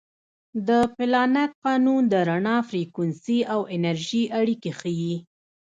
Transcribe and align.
د 0.67 0.69
پلانک 0.95 1.51
قانون 1.65 2.01
د 2.11 2.13
رڼا 2.29 2.57
فریکونسي 2.69 3.39
او 3.53 3.59
انرژي 3.75 4.23
اړیکې 4.39 4.71
ښيي. 4.79 5.15